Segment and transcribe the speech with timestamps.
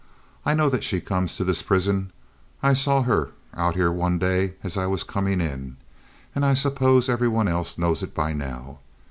[0.47, 2.11] I know that she comes to this prison.
[2.63, 5.77] I saw her out here one day as I was coming in,
[6.33, 8.79] and I suppose every one else knows it by now.